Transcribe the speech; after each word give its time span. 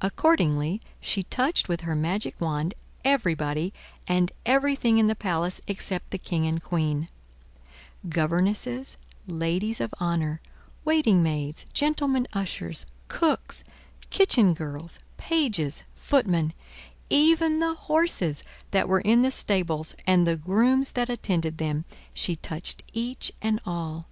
Accordingly, 0.00 0.80
she 1.00 1.24
touched 1.24 1.68
with 1.68 1.80
her 1.80 1.96
magic 1.96 2.40
wand 2.40 2.72
everybody 3.04 3.72
and 4.06 4.30
everything 4.46 4.98
in 4.98 5.08
the 5.08 5.16
palace 5.16 5.60
except 5.66 6.12
the 6.12 6.18
King 6.18 6.46
and 6.46 6.62
Queen: 6.62 7.08
governesses, 8.08 8.96
ladies 9.26 9.80
of 9.80 9.92
honor, 9.98 10.40
waiting 10.84 11.20
maids, 11.20 11.66
gentlemen 11.74 12.28
ushers, 12.32 12.86
cooks, 13.08 13.64
kitchen 14.08 14.54
girls, 14.54 15.00
pages, 15.16 15.82
footmen; 15.96 16.52
even 17.08 17.58
the 17.58 17.74
horses 17.74 18.44
that 18.70 18.88
were 18.88 19.00
in 19.00 19.22
the 19.22 19.32
stables, 19.32 19.96
and 20.06 20.28
the 20.28 20.36
grooms 20.36 20.92
that 20.92 21.10
attended 21.10 21.58
them, 21.58 21.84
she 22.14 22.36
touched 22.36 22.84
each 22.92 23.32
and 23.42 23.58
all. 23.66 24.06